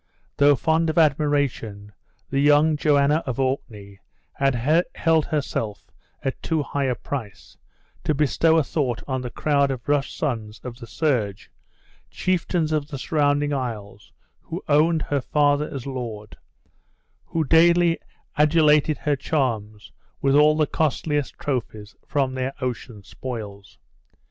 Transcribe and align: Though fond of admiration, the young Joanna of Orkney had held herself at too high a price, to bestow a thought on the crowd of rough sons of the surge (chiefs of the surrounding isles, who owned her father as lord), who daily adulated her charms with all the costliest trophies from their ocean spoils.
Though 0.37 0.55
fond 0.55 0.89
of 0.89 0.97
admiration, 0.97 1.91
the 2.31 2.39
young 2.39 2.75
Joanna 2.75 3.21
of 3.27 3.39
Orkney 3.39 3.99
had 4.33 4.55
held 4.95 5.27
herself 5.27 5.91
at 6.23 6.41
too 6.41 6.63
high 6.63 6.85
a 6.85 6.95
price, 6.95 7.55
to 8.05 8.15
bestow 8.15 8.57
a 8.57 8.63
thought 8.63 9.03
on 9.07 9.21
the 9.21 9.29
crowd 9.29 9.69
of 9.69 9.87
rough 9.87 10.07
sons 10.07 10.59
of 10.63 10.79
the 10.79 10.87
surge 10.87 11.51
(chiefs 12.09 12.71
of 12.71 12.87
the 12.87 12.97
surrounding 12.97 13.53
isles, 13.53 14.11
who 14.41 14.63
owned 14.67 15.03
her 15.03 15.21
father 15.21 15.69
as 15.71 15.85
lord), 15.85 16.35
who 17.25 17.43
daily 17.43 17.99
adulated 18.39 18.97
her 18.97 19.15
charms 19.15 19.91
with 20.19 20.33
all 20.35 20.57
the 20.57 20.65
costliest 20.65 21.35
trophies 21.37 21.93
from 22.07 22.33
their 22.33 22.55
ocean 22.59 23.03
spoils. 23.03 23.77